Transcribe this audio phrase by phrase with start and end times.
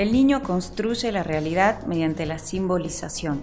[0.00, 3.42] El niño construye la realidad mediante la simbolización.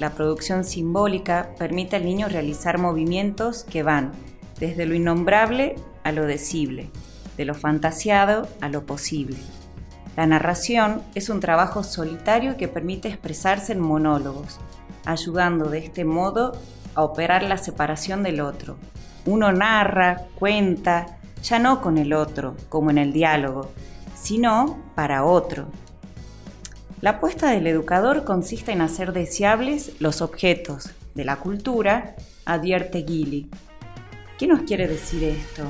[0.00, 4.10] La producción simbólica permite al niño realizar movimientos que van
[4.58, 6.90] desde lo innombrable a lo decible,
[7.36, 9.36] de lo fantasiado a lo posible.
[10.16, 14.58] La narración es un trabajo solitario que permite expresarse en monólogos,
[15.04, 16.58] ayudando de este modo
[16.96, 18.76] a operar la separación del otro.
[19.24, 23.70] Uno narra, cuenta, ya no con el otro, como en el diálogo,
[24.16, 25.68] sino para otro,
[27.02, 33.50] la apuesta del educador consiste en hacer deseables los objetos de la cultura, advierte Gilly.
[34.38, 35.64] ¿Qué nos quiere decir esto?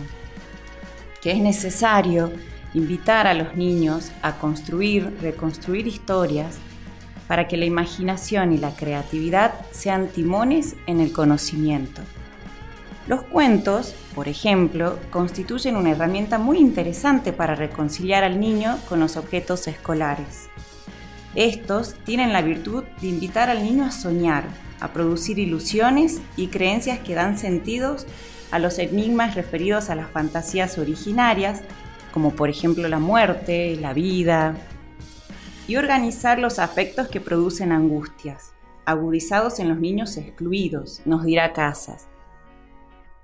[1.22, 2.30] Que es necesario
[2.74, 6.58] invitar a los niños a construir, reconstruir historias
[7.28, 12.02] para que la imaginación y la creatividad sean timones en el conocimiento.
[13.06, 19.16] Los cuentos, por ejemplo, constituyen una herramienta muy interesante para reconciliar al niño con los
[19.16, 20.50] objetos escolares.
[21.34, 24.44] Estos tienen la virtud de invitar al niño a soñar,
[24.80, 28.06] a producir ilusiones y creencias que dan sentidos
[28.50, 31.62] a los enigmas referidos a las fantasías originarias,
[32.12, 34.56] como por ejemplo la muerte, la vida,
[35.66, 38.52] y organizar los afectos que producen angustias,
[38.84, 42.08] agudizados en los niños excluidos, nos dirá Casas.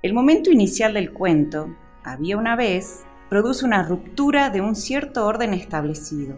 [0.01, 5.53] El momento inicial del cuento, había una vez, produce una ruptura de un cierto orden
[5.53, 6.37] establecido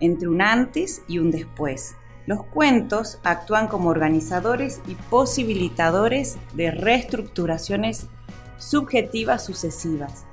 [0.00, 1.96] entre un antes y un después.
[2.26, 8.06] Los cuentos actúan como organizadores y posibilitadores de reestructuraciones
[8.58, 10.24] subjetivas sucesivas,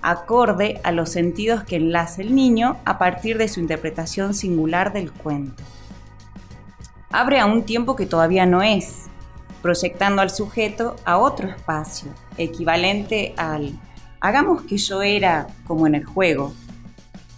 [0.00, 5.12] acorde a los sentidos que enlaza el niño a partir de su interpretación singular del
[5.12, 5.62] cuento.
[7.10, 9.04] Abre a un tiempo que todavía no es,
[9.60, 13.78] proyectando al sujeto a otro espacio, equivalente al
[14.24, 16.54] hagamos que yo era como en el juego,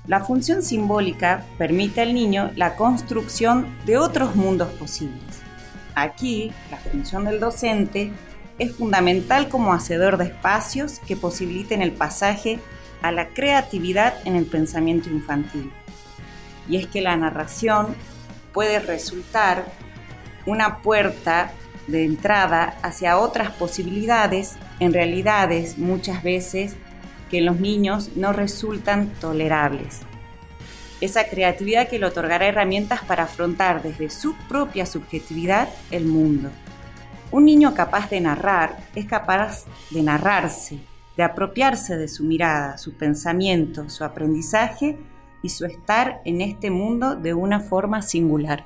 [0.07, 5.21] la función simbólica permite al niño la construcción de otros mundos posibles.
[5.95, 8.13] Aquí, la función del docente
[8.59, 12.61] es fundamental como hacedor de espacios que posibiliten el pasaje
[13.03, 15.73] a la creatividad en el pensamiento infantil.
[16.69, 17.95] Y es que la narración
[18.53, 19.67] puede resultar
[20.47, 21.53] una puerta
[21.87, 26.77] de entrada hacia otras posibilidades, en realidades muchas veces
[27.31, 30.01] que en los niños no resultan tolerables.
[31.01, 36.51] Esa creatividad que le otorgará herramientas para afrontar desde su propia subjetividad el mundo.
[37.31, 40.79] Un niño capaz de narrar es capaz de narrarse,
[41.17, 44.97] de apropiarse de su mirada, su pensamiento, su aprendizaje
[45.43, 48.65] y su estar en este mundo de una forma singular.